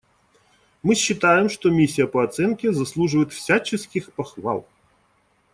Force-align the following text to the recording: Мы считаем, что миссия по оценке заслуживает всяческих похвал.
Мы 0.81 0.95
считаем, 0.95 1.47
что 1.47 1.69
миссия 1.69 2.07
по 2.07 2.23
оценке 2.23 2.71
заслуживает 2.73 3.31
всяческих 3.31 4.11
похвал. 4.13 4.67